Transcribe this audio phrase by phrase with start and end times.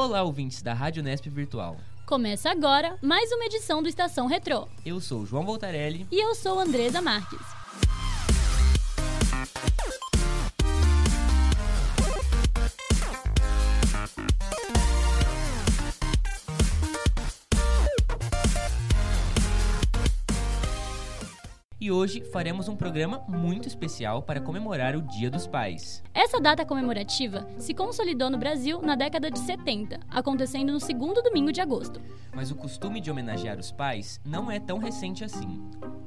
[0.00, 1.76] Olá, ouvintes da Rádio Nesp Virtual.
[2.06, 4.68] Começa agora mais uma edição do Estação Retrô.
[4.86, 6.06] Eu sou o João Voltarelli.
[6.12, 7.57] E eu sou Andresa Marques.
[21.88, 26.02] E hoje faremos um programa muito especial para comemorar o Dia dos Pais.
[26.12, 31.50] Essa data comemorativa se consolidou no Brasil na década de 70, acontecendo no segundo domingo
[31.50, 31.98] de agosto.
[32.34, 35.62] Mas o costume de homenagear os pais não é tão recente assim.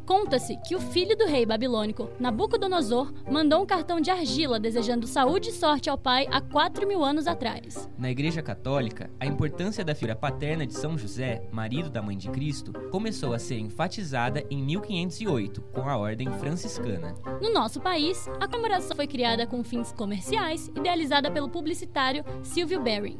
[0.05, 5.49] Conta-se que o filho do rei babilônico, Nabucodonosor, mandou um cartão de argila desejando saúde
[5.49, 7.89] e sorte ao pai há 4 mil anos atrás.
[7.97, 12.29] Na Igreja Católica, a importância da figura paterna de São José, marido da Mãe de
[12.29, 17.15] Cristo, começou a ser enfatizada em 1508, com a Ordem Franciscana.
[17.41, 23.19] No nosso país, a comemoração foi criada com fins comerciais, idealizada pelo publicitário Silvio Bering.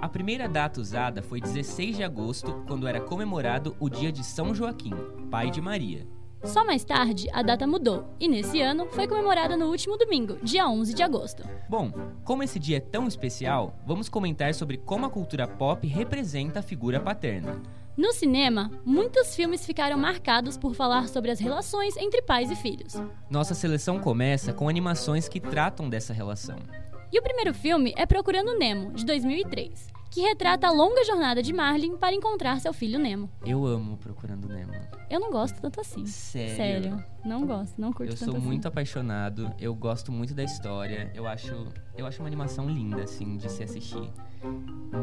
[0.00, 4.54] A primeira data usada foi 16 de agosto, quando era comemorado o dia de São
[4.54, 4.94] Joaquim,
[5.30, 6.06] pai de Maria.
[6.44, 10.68] Só mais tarde, a data mudou, e nesse ano foi comemorada no último domingo, dia
[10.68, 11.42] 11 de agosto.
[11.68, 11.90] Bom,
[12.22, 16.62] como esse dia é tão especial, vamos comentar sobre como a cultura pop representa a
[16.62, 17.60] figura paterna.
[17.98, 22.94] No cinema, muitos filmes ficaram marcados por falar sobre as relações entre pais e filhos.
[23.28, 26.60] Nossa seleção começa com animações que tratam dessa relação.
[27.12, 31.52] E o primeiro filme é Procurando Nemo, de 2003, que retrata a longa jornada de
[31.52, 33.30] Marlin para encontrar seu filho Nemo.
[33.44, 34.72] Eu amo Procurando Nemo.
[35.10, 36.04] Eu não gosto tanto assim.
[36.06, 36.56] Sério?
[36.56, 37.04] Sério.
[37.24, 38.46] Não gosto, não curto Eu tanto sou assim.
[38.46, 43.36] muito apaixonado, eu gosto muito da história, eu acho, eu acho uma animação linda, assim,
[43.36, 44.10] de se assistir.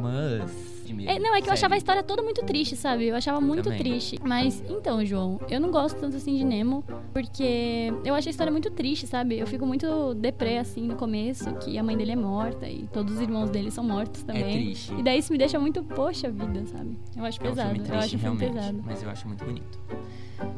[0.01, 0.85] Mas.
[1.07, 1.77] É, não, é que eu achava a sério.
[1.77, 3.07] história toda muito triste, sabe?
[3.07, 3.79] Eu achava muito também.
[3.79, 4.17] triste.
[4.23, 8.51] Mas, então, João, eu não gosto tanto assim de Nemo, porque eu acho a história
[8.51, 9.37] muito triste, sabe?
[9.37, 13.15] Eu fico muito deprê, assim, no começo, que a mãe dele é morta e todos
[13.15, 14.43] os irmãos dele são mortos também.
[14.43, 14.94] É triste.
[14.97, 16.97] E daí isso me deixa muito, poxa vida, sabe?
[17.15, 17.69] Eu acho É um pesado.
[17.69, 18.83] filme eu triste, acho um filme realmente, pesado.
[18.85, 19.79] mas eu acho muito bonito.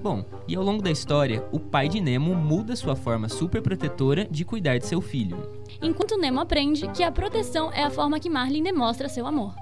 [0.01, 4.25] Bom, e ao longo da história, o pai de Nemo muda sua forma super protetora
[4.25, 5.37] de cuidar de seu filho.
[5.81, 9.53] Enquanto Nemo aprende que a proteção é a forma que Marlin demonstra seu amor.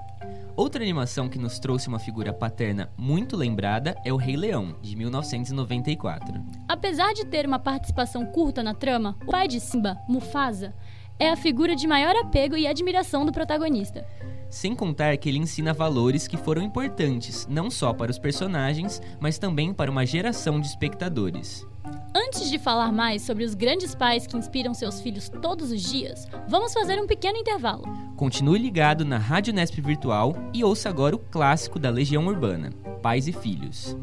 [0.56, 4.96] Outra animação que nos trouxe uma figura paterna muito lembrada é O Rei Leão, de
[4.96, 6.40] 1994.
[6.66, 10.74] Apesar de ter uma participação curta na trama, o pai de Simba, Mufasa,
[11.18, 14.06] é a figura de maior apego e admiração do protagonista.
[14.48, 19.38] Sem contar que ele ensina valores que foram importantes não só para os personagens, mas
[19.38, 21.66] também para uma geração de espectadores.
[22.14, 26.26] Antes de falar mais sobre os grandes pais que inspiram seus filhos todos os dias,
[26.48, 27.84] vamos fazer um pequeno intervalo.
[28.16, 32.70] Continue ligado na Rádio Nesp Virtual e ouça agora o clássico da Legião Urbana,
[33.02, 33.96] Pais e Filhos.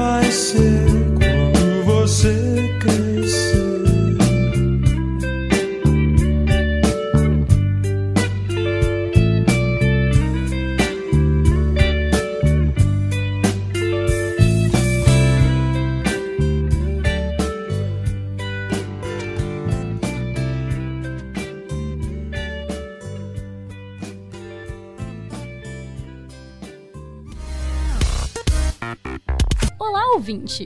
[0.00, 0.79] Vai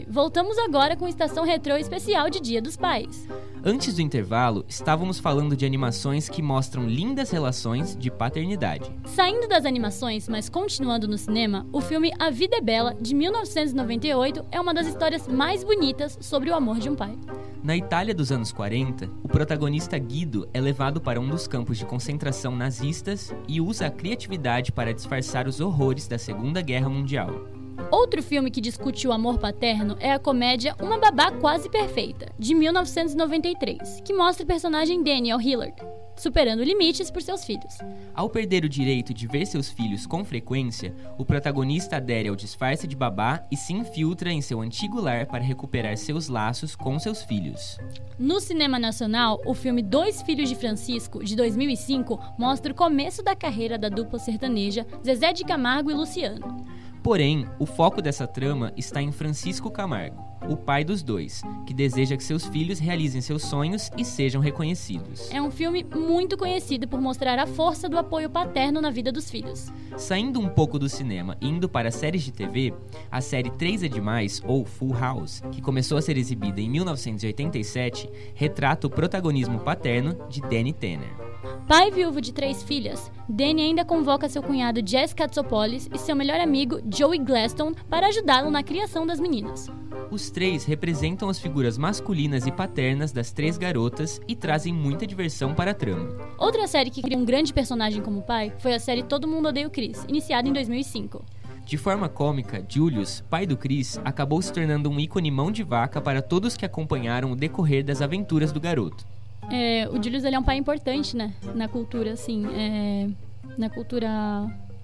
[0.08, 3.28] Voltamos agora com Estação Retrô especial de Dia dos Pais.
[3.62, 8.90] Antes do intervalo, estávamos falando de animações que mostram lindas relações de paternidade.
[9.06, 14.44] Saindo das animações, mas continuando no cinema, o filme A Vida é Bela, de 1998,
[14.50, 17.18] é uma das histórias mais bonitas sobre o amor de um pai.
[17.62, 21.86] Na Itália dos anos 40, o protagonista Guido é levado para um dos campos de
[21.86, 27.63] concentração nazistas e usa a criatividade para disfarçar os horrores da Segunda Guerra Mundial.
[27.90, 32.54] Outro filme que discute o amor paterno é a comédia Uma Babá Quase Perfeita, de
[32.54, 35.74] 1993, que mostra o personagem Daniel Hillard,
[36.16, 37.78] superando limites por seus filhos.
[38.14, 42.86] Ao perder o direito de ver seus filhos com frequência, o protagonista adere ao disfarce
[42.86, 47.22] de babá e se infiltra em seu antigo lar para recuperar seus laços com seus
[47.22, 47.78] filhos.
[48.18, 53.34] No cinema nacional, o filme Dois Filhos de Francisco, de 2005, mostra o começo da
[53.34, 56.64] carreira da dupla sertaneja Zezé de Camargo e Luciano.
[57.04, 62.16] Porém, o foco dessa trama está em Francisco Camargo, o pai dos dois, que deseja
[62.16, 65.30] que seus filhos realizem seus sonhos e sejam reconhecidos.
[65.30, 69.30] É um filme muito conhecido por mostrar a força do apoio paterno na vida dos
[69.30, 69.70] filhos.
[69.98, 72.72] Saindo um pouco do cinema e indo para séries de TV,
[73.10, 78.08] a série 3 é Demais, ou Full House, que começou a ser exibida em 1987,
[78.34, 81.33] retrata o protagonismo paterno de Danny Tanner.
[81.66, 86.38] Pai viúvo de três filhas, Danny ainda convoca seu cunhado Jess Katsopoulos e seu melhor
[86.38, 89.70] amigo Joey Glaston para ajudá-lo na criação das meninas.
[90.10, 95.54] Os três representam as figuras masculinas e paternas das três garotas e trazem muita diversão
[95.54, 96.14] para a trama.
[96.36, 99.66] Outra série que cria um grande personagem como pai foi a série Todo Mundo Odeia
[99.66, 101.24] o Chris, iniciada em 2005.
[101.64, 105.98] De forma cômica, Julius, pai do Chris, acabou se tornando um ícone mão de vaca
[105.98, 109.13] para todos que acompanharam o decorrer das aventuras do garoto.
[109.50, 111.34] É, o Julius ele é um pai importante, né?
[111.54, 113.08] Na cultura, assim, é,
[113.56, 114.10] na cultura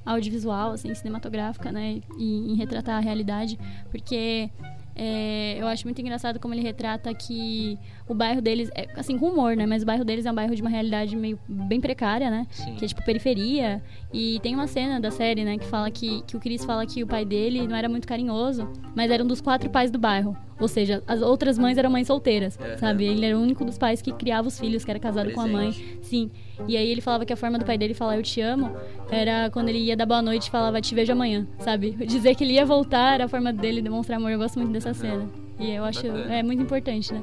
[0.04, 2.00] audiovisual, assim, cinematográfica, né?
[2.18, 3.58] E em retratar a realidade,
[3.90, 4.50] porque
[4.94, 7.78] é, eu acho muito engraçado como ele retrata que
[8.12, 9.66] o bairro deles, é, assim, com humor, né?
[9.66, 12.46] Mas o bairro deles é um bairro de uma realidade meio bem precária, né?
[12.50, 12.74] Sim.
[12.74, 13.82] Que é tipo periferia.
[14.12, 17.02] E tem uma cena da série, né, que fala que, que o Chris fala que
[17.02, 20.36] o pai dele não era muito carinhoso, mas era um dos quatro pais do bairro.
[20.58, 22.76] Ou seja, as outras mães eram mães solteiras, Aham.
[22.76, 23.04] sabe?
[23.06, 25.46] Ele era o único dos pais que criava os filhos, que era casado com a
[25.46, 25.72] mãe.
[26.02, 26.30] Sim.
[26.68, 28.70] E aí ele falava que a forma do pai dele falar eu te amo
[29.10, 31.92] era quando ele ia dar boa noite e falava te vejo amanhã, sabe?
[32.06, 34.30] Dizer que ele ia voltar era a forma dele demonstrar amor.
[34.32, 35.30] Eu gosto muito dessa cena.
[35.58, 37.22] E eu acho é muito importante, né?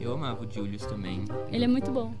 [0.00, 1.24] Eu amava o Julius também.
[1.50, 2.12] Ele é muito bom.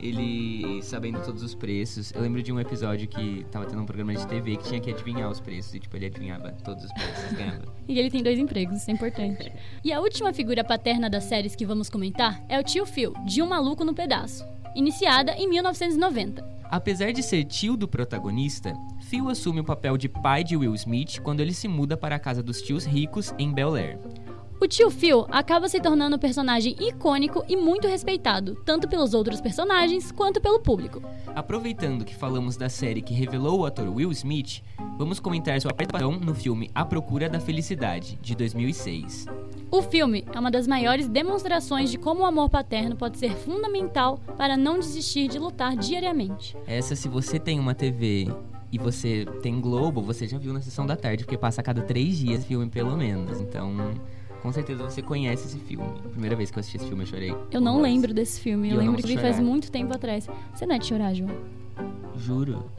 [0.00, 2.12] Ele sabendo todos os preços.
[2.12, 4.90] Eu lembro de um episódio que tava tendo um programa de TV que tinha que
[4.90, 5.74] adivinhar os preços.
[5.74, 7.76] E tipo, ele adivinhava todos os preços, ganhava.
[7.88, 9.52] E ele tem dois empregos, isso é importante.
[9.84, 13.40] E a última figura paterna das séries que vamos comentar é o tio Phil, de
[13.42, 14.44] Um Maluco no Pedaço,
[14.74, 16.56] iniciada em 1990.
[16.68, 21.20] Apesar de ser tio do protagonista, Phil assume o papel de pai de Will Smith
[21.20, 23.98] quando ele se muda para a casa dos tios ricos em Bel Air.
[24.58, 29.38] O tio Phil acaba se tornando um personagem icônico e muito respeitado, tanto pelos outros
[29.38, 31.02] personagens quanto pelo público.
[31.34, 34.62] Aproveitando que falamos da série que revelou o ator Will Smith,
[34.96, 39.26] vamos comentar sua participação no filme A Procura da Felicidade, de 2006.
[39.70, 44.18] O filme é uma das maiores demonstrações de como o amor paterno pode ser fundamental
[44.38, 46.56] para não desistir de lutar diariamente.
[46.66, 48.34] Essa, se você tem uma TV
[48.72, 51.82] e você tem Globo, você já viu na sessão da tarde, porque passa a cada
[51.82, 53.38] três dias filme, pelo menos.
[53.38, 53.74] Então,
[54.46, 55.84] com certeza você conhece esse filme.
[56.04, 57.36] A primeira vez que eu assisti esse filme, eu chorei.
[57.50, 57.92] Eu não horrores.
[57.92, 60.28] lembro desse filme, eu, Eu lembro que vi faz muito tempo atrás.
[60.54, 61.30] Você não é de chorar, João?
[62.14, 62.70] Juro.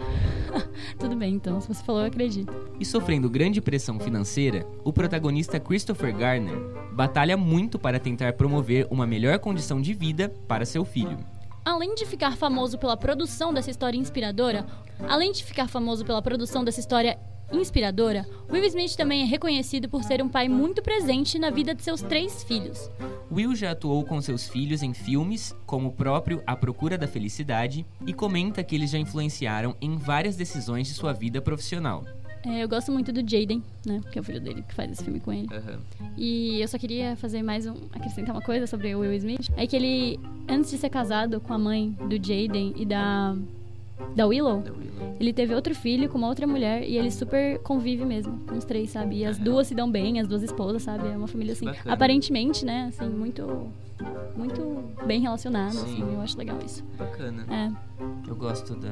[0.97, 2.53] Tudo bem, então, se você falou, eu acredito.
[2.79, 6.57] E sofrendo grande pressão financeira, o protagonista Christopher Garner
[6.93, 11.17] batalha muito para tentar promover uma melhor condição de vida para seu filho.
[11.65, 14.65] Além de ficar famoso pela produção dessa história inspiradora,
[15.05, 17.19] além de ficar famoso pela produção dessa história
[17.51, 21.83] inspiradora, Will Smith também é reconhecido por ser um pai muito presente na vida de
[21.83, 22.89] seus três filhos.
[23.31, 27.85] Will já atuou com seus filhos em filmes, como o próprio A Procura da Felicidade,
[28.05, 32.03] e comenta que eles já influenciaram em várias decisões de sua vida profissional.
[32.45, 34.01] É, eu gosto muito do Jaden, né?
[34.11, 35.47] Que é o filho dele que faz esse filme com ele.
[36.15, 37.73] E eu só queria fazer mais um.
[37.91, 39.49] acrescentar uma coisa sobre o Will Smith.
[39.57, 43.35] É que ele, antes de ser casado com a mãe do Jaden e da.
[44.15, 44.61] Da Willow?
[44.61, 45.15] Da Willow.
[45.19, 48.63] Ele teve outro filho com uma outra mulher e ele super convive mesmo com os
[48.65, 49.17] três, sabe?
[49.17, 51.07] E as duas se dão bem, as duas esposas, sabe?
[51.07, 51.93] É uma família assim, Bacana.
[51.93, 52.87] aparentemente, né?
[52.89, 53.71] Assim, muito
[54.35, 55.81] muito bem relacionada, Sim.
[56.03, 56.13] assim.
[56.13, 56.83] Eu acho legal isso.
[56.97, 57.45] Bacana.
[57.49, 57.87] É,
[58.29, 58.91] Eu gosto da-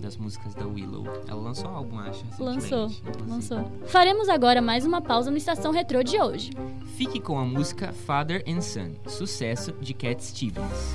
[0.00, 1.04] das músicas da Willow.
[1.26, 2.24] Ela lançou um álbum, acho.
[2.38, 3.28] lançou, inclusive.
[3.30, 3.64] lançou.
[3.86, 6.50] Faremos agora mais uma pausa no Estação Retrô de hoje.
[6.96, 10.94] Fique com a música Father and Son, sucesso de Cat Stevens.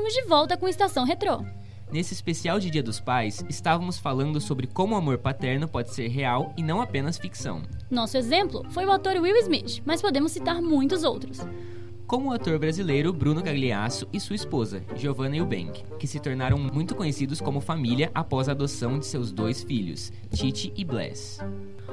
[0.00, 1.44] Estamos de volta com Estação Retrô.
[1.92, 6.08] Nesse especial de Dia dos Pais, estávamos falando sobre como o amor paterno pode ser
[6.08, 7.60] real e não apenas ficção.
[7.90, 11.40] Nosso exemplo foi o ator Will Smith, mas podemos citar muitos outros.
[12.06, 16.94] Como o ator brasileiro Bruno Gagliasso e sua esposa, Giovanna Eubank, que se tornaram muito
[16.94, 21.40] conhecidos como família após a adoção de seus dois filhos, Titi e Bless.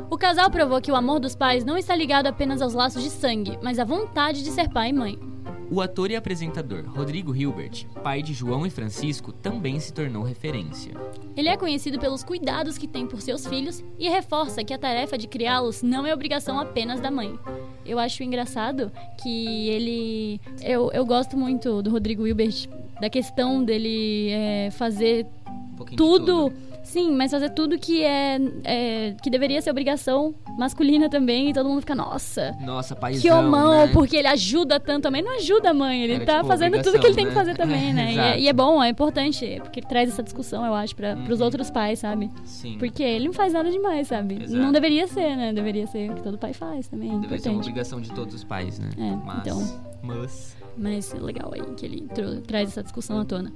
[0.09, 3.09] O casal provou que o amor dos pais não está ligado apenas aos laços de
[3.09, 5.26] sangue, mas à vontade de ser pai e mãe.
[5.69, 10.93] O ator e apresentador Rodrigo Hilbert, pai de João e Francisco, também se tornou referência.
[11.35, 15.17] Ele é conhecido pelos cuidados que tem por seus filhos e reforça que a tarefa
[15.17, 17.37] de criá-los não é obrigação apenas da mãe.
[17.85, 18.91] Eu acho engraçado
[19.21, 20.39] que ele.
[20.61, 22.69] Eu, eu gosto muito do Rodrigo Hilbert,
[23.01, 26.53] da questão dele é, fazer Um pouquinho de tudo
[26.87, 31.67] Sim, mas fazer tudo que é, é- que deveria ser obrigação masculina também e todo
[31.67, 33.93] mundo fica, nossa, Nossa, paizão, que homão, né?
[33.93, 35.21] porque ele ajuda tanto também.
[35.21, 37.55] Não ajuda a mãe, ele Era, tá tipo, fazendo tudo que ele tem que fazer
[37.55, 38.05] também, né?
[38.05, 38.13] né?
[38.15, 41.15] E é, e é bom, é importante, porque ele traz essa discussão, eu acho, para
[41.17, 41.45] pros Uhum.
[41.45, 42.31] outros pais, sabe?
[42.45, 42.77] Sim.
[42.79, 44.41] Porque ele não faz nada demais, sabe?
[44.41, 44.55] Exato.
[44.63, 45.51] Não deveria ser, né?
[45.53, 48.33] Deveria ser o que todo pai faz também, é Deve ser uma obrigação de todos
[48.33, 48.89] os pais, né?
[48.97, 49.81] É, mas, então.
[50.01, 50.56] mas...
[50.77, 52.07] Mas é legal aí que ele
[52.45, 53.51] traz essa discussão à tona.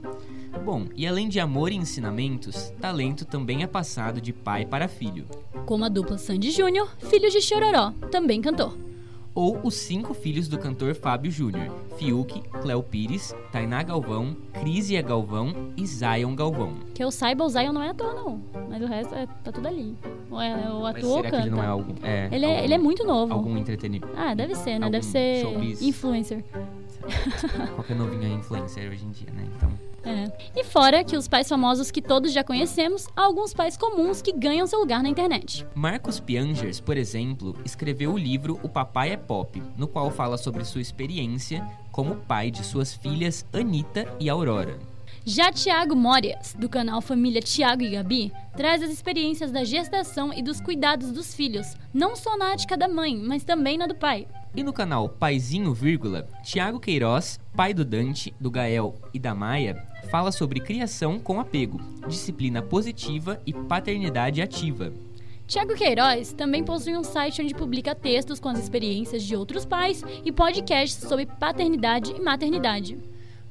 [0.65, 5.25] Bom, e além de amor e ensinamentos, talento também é passado de pai para filho.
[5.65, 8.75] Como a dupla Sandy Júnior, filho de Chororó, também cantor.
[9.33, 15.71] Ou os cinco filhos do cantor Fábio Júnior: Fiuk, Cléo Pires, Tainá Galvão, Crisia Galvão
[15.77, 16.73] e Zion Galvão.
[16.93, 18.41] Que eu saiba, o Zion não é ator, não.
[18.69, 19.95] Mas o resto é, tá tudo ali.
[20.29, 21.47] Ou é o Mas ator será que canta.
[21.47, 21.93] ele não é algum.
[22.03, 23.31] É, ele, é, algum- ele é muito novo.
[23.33, 24.11] Algum entretenimento.
[24.17, 24.85] Ah, deve ser, né?
[24.87, 25.81] algum Deve ser showbiz.
[25.81, 26.43] influencer.
[27.75, 29.47] Qualquer novinho é influencer hoje em dia, né?
[29.55, 29.71] Então.
[30.03, 30.31] É.
[30.55, 34.31] E fora que os pais famosos que todos já conhecemos, há alguns pais comuns que
[34.31, 35.65] ganham seu lugar na internet.
[35.75, 40.65] Marcos Piangers, por exemplo, escreveu o livro O Papai é Pop, no qual fala sobre
[40.65, 44.90] sua experiência como pai de suas filhas Anitta e Aurora.
[45.23, 50.41] Já Tiago Morias, do canal Família Tiago e Gabi, traz as experiências da gestação e
[50.41, 54.27] dos cuidados dos filhos, não só na ética da mãe, mas também na do pai.
[54.55, 59.87] E no canal Paizinho, vírgula, Tiago Queiroz, pai do Dante, do Gael e da Maia,
[60.09, 64.91] fala sobre criação com apego, disciplina positiva e paternidade ativa.
[65.45, 70.03] Tiago Queiroz também possui um site onde publica textos com as experiências de outros pais
[70.25, 72.97] e podcasts sobre paternidade e maternidade.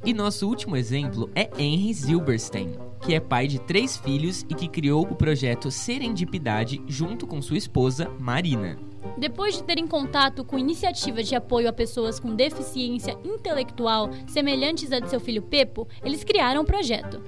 [0.03, 4.67] E nosso último exemplo é Henry Zilberstein, que é pai de três filhos e que
[4.67, 8.79] criou o projeto Serendipidade junto com sua esposa, Marina.
[9.19, 15.01] Depois de terem contato com iniciativas de apoio a pessoas com deficiência intelectual semelhantes à
[15.01, 17.21] de seu filho Pepo, eles criaram o projeto.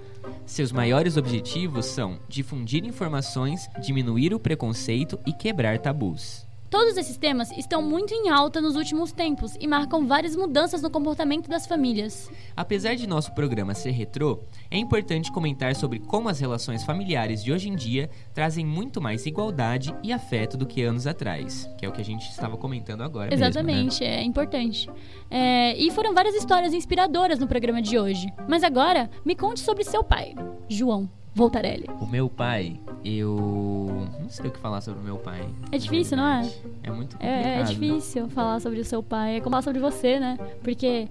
[0.46, 6.46] Seus maiores objetivos são difundir informações, diminuir o preconceito e quebrar tabus.
[6.72, 10.88] Todos esses temas estão muito em alta nos últimos tempos e marcam várias mudanças no
[10.88, 12.30] comportamento das famílias.
[12.56, 17.52] Apesar de nosso programa ser retrô, é importante comentar sobre como as relações familiares de
[17.52, 21.88] hoje em dia trazem muito mais igualdade e afeto do que anos atrás, que é
[21.90, 23.28] o que a gente estava comentando agora.
[23.28, 23.48] mesmo, né?
[23.50, 24.88] Exatamente, é importante.
[25.30, 28.32] É, e foram várias histórias inspiradoras no programa de hoje.
[28.48, 30.34] Mas agora, me conte sobre seu pai,
[30.70, 31.86] João Voltarelli.
[32.00, 35.48] O meu pai, eu não sei o que falar sobre o meu pai.
[35.70, 36.50] É difícil, não é?
[36.82, 37.46] É muito complicado.
[37.46, 40.36] É, é difícil falar sobre o seu pai, é como falar sobre você, né?
[40.62, 41.08] Porque,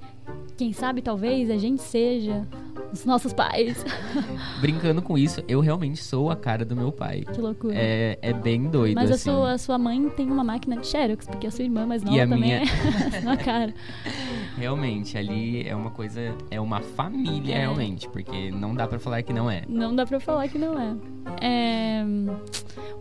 [0.57, 2.47] quem sabe, talvez a gente seja
[2.91, 3.83] os nossos pais.
[4.59, 7.23] Brincando com isso, eu realmente sou a cara do meu pai.
[7.33, 7.73] que loucura.
[7.75, 9.29] É, é bem doido, Mas a assim.
[9.31, 12.17] sua, a sua mãe tem uma máquina de Xerox, porque a sua irmã mais nova
[12.17, 13.73] a também minha- é na cara.
[14.57, 17.59] Realmente, ali é uma coisa, é uma família É.
[17.61, 19.63] realmente, porque não dá pra falar que não é.
[19.67, 20.95] Não dá pra falar que não é.
[21.41, 22.03] É,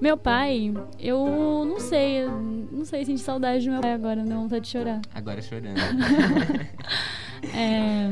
[0.00, 2.26] Meu pai, eu não sei,
[2.70, 5.00] não sei sentir saudade do meu pai agora, não vontade de chorar.
[5.14, 5.74] Agora chorando.
[7.54, 8.10] É,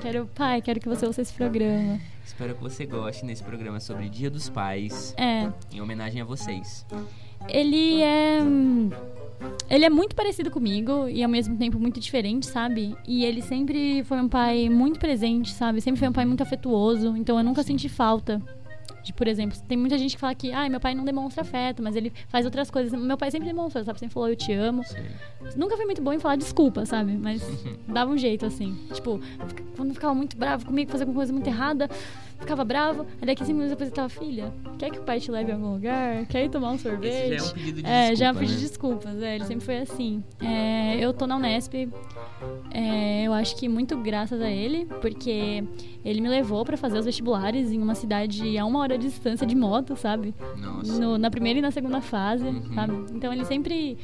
[0.00, 1.98] Quero, pai, quero que você ouça esse programa.
[2.24, 6.86] Espero que você goste nesse programa sobre Dia dos Pais, É, em homenagem a vocês.
[7.48, 8.38] ele é.
[9.68, 12.96] Ele é muito parecido comigo e ao mesmo tempo muito diferente, sabe?
[13.06, 15.80] E ele sempre foi um pai muito presente, sabe?
[15.80, 18.40] Sempre foi um pai muito afetuoso, então eu nunca senti falta.
[19.04, 21.82] De, por exemplo, tem muita gente que fala que, ai, meu pai não demonstra afeto,
[21.82, 22.98] mas ele faz outras coisas.
[22.98, 24.00] Meu pai sempre demonstrou, sabe?
[24.00, 24.82] Sempre falou, eu te amo.
[24.82, 25.04] Sei.
[25.54, 27.12] Nunca foi muito bom em falar desculpa, sabe?
[27.12, 27.42] Mas
[27.86, 28.74] dava um jeito, assim.
[28.94, 29.20] Tipo,
[29.76, 31.88] quando ficava muito bravo comigo, fazia alguma coisa muito errada,
[32.44, 33.06] ficava bravo.
[33.20, 35.54] Aí daqui cinco minutos depois ele tava, filha, quer que o pai te leve a
[35.54, 36.26] algum lugar?
[36.26, 37.32] Quer ir tomar um sorvete?
[37.32, 38.60] Esse já é um pedido de É, já desculpa, pedi né?
[38.60, 40.22] desculpas, é, ele sempre foi assim.
[40.40, 41.74] É, eu tô na Unesp,
[42.70, 45.64] é, eu acho que muito graças a ele, porque
[46.04, 49.46] ele me levou pra fazer os vestibulares em uma cidade a uma hora de distância
[49.46, 50.34] de moto, sabe?
[50.56, 50.98] Nossa.
[51.00, 52.74] No- na primeira e na segunda fase, Uhum.
[52.74, 52.92] sabe?
[53.14, 53.96] Então ele sempre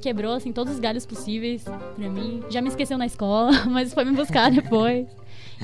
[0.00, 2.42] quebrou, assim, todos os galhos possíveis pra mim.
[2.48, 5.06] Já me esqueceu na escola, mas foi me buscar depois.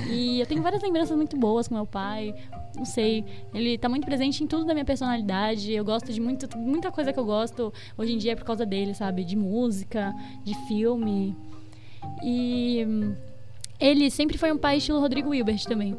[0.08, 2.34] E eu tenho várias lembranças muito boas com meu pai.
[2.76, 5.72] Não sei, ele tá muito presente em tudo da minha personalidade.
[5.72, 8.66] Eu gosto de muito, muita coisa que eu gosto hoje em dia é por causa
[8.66, 9.24] dele, sabe?
[9.24, 11.34] De música, de filme.
[12.22, 13.14] E hum,
[13.80, 15.96] ele sempre foi um pai estilo Rodrigo Hilbert também.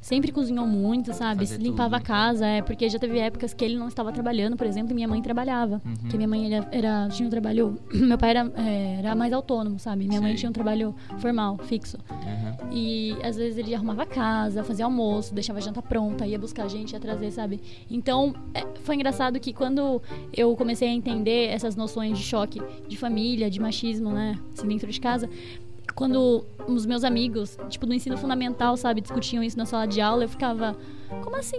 [0.00, 1.46] Sempre cozinhou muito, sabe?
[1.46, 2.06] Fazer Limpava a tudo.
[2.06, 5.06] casa, é, porque já teve épocas que ele não estava trabalhando, por exemplo, e minha
[5.06, 5.80] mãe trabalhava.
[5.84, 5.94] Uhum.
[5.94, 7.78] Porque minha mãe era, era- tinha um trabalho.
[7.92, 10.08] Meu pai era, é, era mais autônomo, sabe?
[10.08, 11.98] Minha mãe tinha um trabalho formal, fixo.
[12.10, 12.70] Aham.
[12.72, 16.64] E às vezes ele arrumava a casa, fazia almoço, deixava a janta pronta, ia buscar
[16.64, 17.60] a gente, ia trazer, sabe?
[17.90, 20.00] Então, é, foi engraçado que quando
[20.34, 24.38] eu comecei a entender essas noções de choque de família, de machismo, né?
[24.56, 25.28] Assim, dentro de casa,
[25.94, 30.24] quando os meus amigos, tipo, do ensino fundamental, sabe, discutiam isso na sala de aula,
[30.24, 30.76] eu ficava,
[31.22, 31.58] como assim?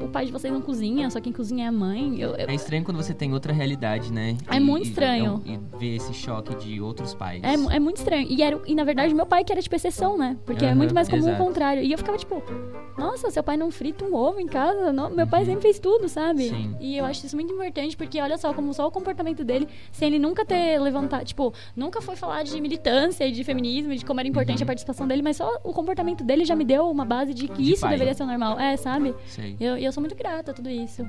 [0.00, 2.20] O pai de vocês não cozinha, só quem cozinha é a mãe?
[2.20, 4.36] Eu, eu- É estranho quando você tem outra realidade, né?
[4.50, 5.42] É muito estranho.
[5.44, 7.42] E, ver esse choque de outros pais.
[7.42, 8.26] É, é muito estranho.
[8.28, 10.36] E, era, e na verdade, meu pai que era tipo exceção, né?
[10.44, 11.42] Porque é Aham, muito mais comum exato.
[11.42, 11.82] o contrário.
[11.82, 12.42] E eu ficava tipo,
[12.98, 14.92] nossa, seu pai não frita um ovo em casa?
[14.92, 16.48] Não, meu pai sempre fez tudo, sabe?
[16.48, 16.56] Uhum.
[16.56, 16.76] Sim.
[16.80, 20.08] E eu acho isso muito importante, porque olha só, como só o comportamento dele, sem
[20.08, 24.04] ele nunca ter levantado, tipo, nunca foi falar de militância e de feminismo, e de
[24.04, 24.64] como era importante Uhum.
[24.64, 27.62] a participação dele, mas só o comportamento dele já me deu uma base de que
[27.62, 27.90] De isso pai.
[27.90, 28.58] deveria ser normal.
[28.58, 28.87] É, sabe?
[29.26, 29.56] Sei.
[29.58, 31.06] E eu, eu sou muito grata a tudo isso.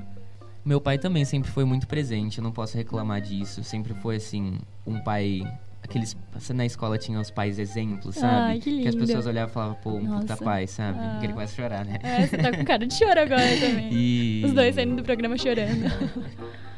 [0.64, 3.64] Meu pai também sempre foi muito presente, eu não posso reclamar disso.
[3.64, 5.42] Sempre foi assim, um pai.
[5.82, 6.14] Aqueles.
[6.32, 8.34] você Na escola tinha os pais exemplos, sabe?
[8.34, 9.06] Ai, que as lindo.
[9.06, 10.44] pessoas olhavam e falavam, pô, um puta Nossa.
[10.44, 10.98] pai, sabe?
[11.00, 11.16] Ah.
[11.18, 11.98] Que ele começa a chorar, né?
[12.02, 13.88] É, você tá com cara de choro agora também.
[13.92, 14.42] E...
[14.44, 15.90] Os dois saindo do programa chorando.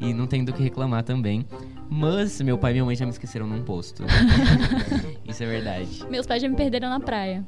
[0.00, 1.46] E não tem do que reclamar também.
[1.94, 4.02] Mas meu pai e minha mãe já me esqueceram num posto.
[5.28, 6.06] Isso é verdade.
[6.08, 7.44] Meus pais já me perderam na praia.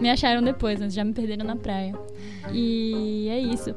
[0.00, 1.94] Me acharam depois, mas já me perderam na praia.
[2.50, 3.74] E é isso.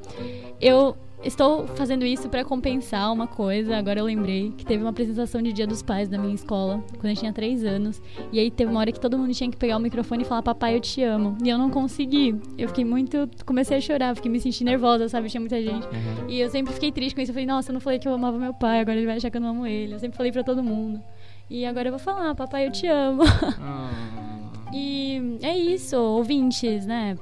[0.61, 3.77] Eu estou fazendo isso pra compensar uma coisa.
[3.77, 7.11] Agora eu lembrei que teve uma apresentação de Dia dos Pais da minha escola, quando
[7.11, 8.01] eu tinha 3 anos.
[8.31, 10.41] E aí teve uma hora que todo mundo tinha que pegar o microfone e falar:
[10.41, 11.37] Papai, eu te amo.
[11.43, 12.35] E eu não consegui.
[12.57, 13.29] Eu fiquei muito.
[13.45, 15.29] Comecei a chorar, fiquei me sentindo nervosa, sabe?
[15.29, 15.85] Tinha muita gente.
[15.87, 16.29] Uhum.
[16.29, 17.31] E eu sempre fiquei triste com isso.
[17.31, 19.29] Eu falei, nossa, eu não falei que eu amava meu pai, agora ele vai achar
[19.29, 19.93] que eu não amo ele.
[19.93, 21.01] Eu sempre falei pra todo mundo.
[21.49, 23.23] E agora eu vou falar, papai, eu te amo.
[23.59, 23.91] Ah.
[24.73, 27.15] E é isso, ouvintes, né?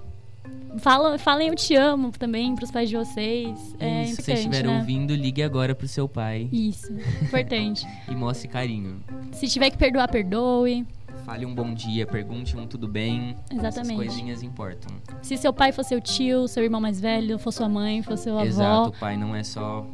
[0.77, 3.75] Fala, falem eu te amo também pros pais de vocês.
[3.79, 4.77] É Isso, se vocês estiverem né?
[4.77, 7.85] ouvindo, ligue agora pro seu pai Isso, importante.
[8.09, 8.99] e mostre carinho.
[9.31, 10.85] Se tiver que perdoar, perdoe.
[11.25, 13.35] Fale um bom dia, pergunte um tudo bem.
[13.49, 13.95] Essas Exatamente.
[13.95, 14.95] coisinhas importam.
[15.21, 18.33] Se seu pai for seu tio, seu irmão mais velho, for sua mãe, for seu
[18.37, 19.87] avó, Exato, o pai não é só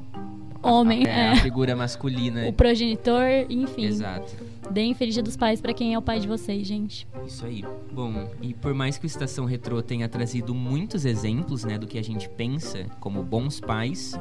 [0.61, 1.29] a- Homem, a, é.
[1.31, 2.47] a figura masculina.
[2.47, 3.85] o progenitor, enfim.
[3.85, 4.35] Exato.
[4.71, 7.05] Deem feliz dia dos pais pra quem é o pai de vocês, gente.
[7.25, 7.61] Isso aí.
[7.91, 11.99] Bom, e por mais que o Estação Retrô tenha trazido muitos exemplos, né, do que
[11.99, 14.17] a gente pensa como bons pais,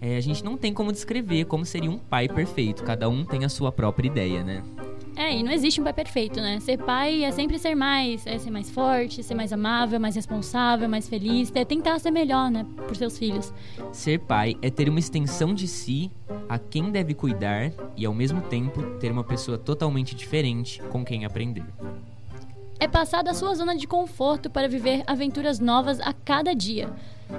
[0.00, 2.82] é, a gente não tem como descrever como seria um pai perfeito.
[2.82, 4.64] Cada um tem a sua própria ideia, né?
[5.16, 6.60] É, e não existe um pai perfeito, né?
[6.60, 10.86] Ser pai é sempre ser mais, é ser mais forte, ser mais amável, mais responsável,
[10.90, 13.50] mais feliz, é tentar ser melhor, né, por seus filhos.
[13.92, 16.10] Ser pai é ter uma extensão de si
[16.46, 21.24] a quem deve cuidar e, ao mesmo tempo, ter uma pessoa totalmente diferente com quem
[21.24, 21.64] aprender.
[22.78, 26.92] É passar da sua zona de conforto para viver aventuras novas a cada dia.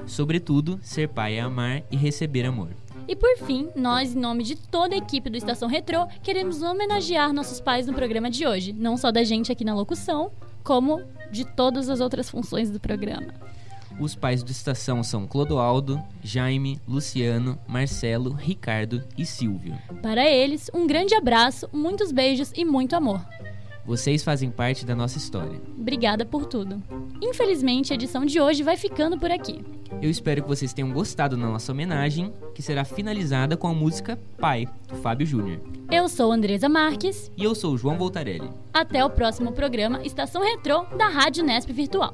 [0.08, 2.70] Sobretudo, ser pai é amar e receber amor.
[3.08, 7.32] E por fim, nós, em nome de toda a equipe do Estação Retrô, queremos homenagear
[7.32, 10.30] nossos pais no programa de hoje, não só da gente aqui na locução,
[10.62, 13.34] como de todas as outras funções do programa.
[13.98, 19.78] Os pais do Estação são Clodoaldo, Jaime, Luciano, Marcelo, Ricardo e Silvio.
[20.02, 23.26] Para eles, um grande abraço, muitos beijos e muito amor.
[23.88, 25.62] Vocês fazem parte da nossa história.
[25.80, 26.84] Obrigada por tudo.
[27.22, 29.64] Infelizmente, a edição de hoje vai ficando por aqui.
[30.02, 34.20] Eu espero que vocês tenham gostado da nossa homenagem, que será finalizada com a música
[34.38, 35.62] Pai, do Fábio Júnior.
[35.90, 37.32] Eu sou Andresa Marques.
[37.38, 38.50] E eu sou João Voltarelli.
[38.74, 42.14] Até o próximo programa Estação Retrô da Rádio Nesp Virtual.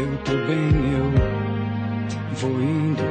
[0.00, 1.10] eu tô bem, eu
[2.34, 3.02] vou indo.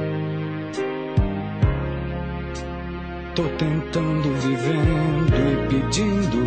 [3.35, 6.41] Tô tentando, vivendo e pedindo.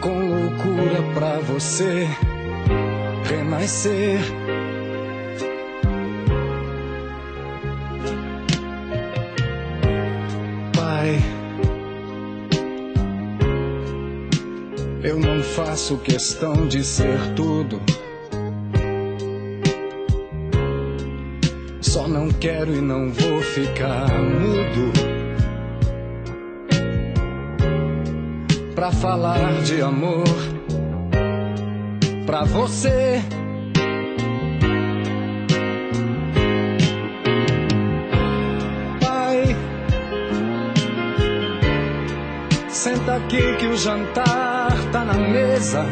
[0.00, 2.08] Com loucura pra você
[3.24, 4.20] renascer.
[15.54, 17.80] Faço questão de ser tudo.
[21.80, 24.92] Só não quero e não vou ficar mudo.
[28.74, 30.24] Pra falar de amor
[32.26, 33.22] pra você.
[43.36, 45.84] Aqui que o jantar tá na mesa.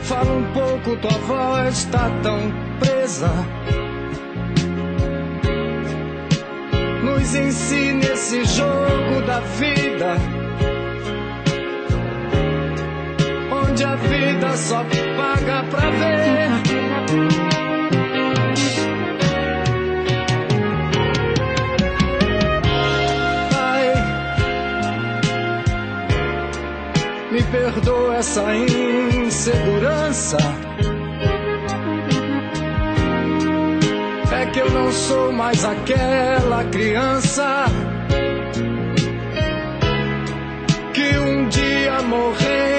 [0.00, 2.38] Fala um pouco, tua voz tá tão
[2.80, 3.30] presa.
[7.02, 10.16] Nos ensine esse jogo da vida.
[13.50, 14.84] Onde a vida só
[15.16, 16.41] paga pra ver.
[27.52, 30.38] Perdoa essa insegurança.
[34.40, 37.66] É que eu não sou mais aquela criança
[40.94, 42.71] que um dia morrendo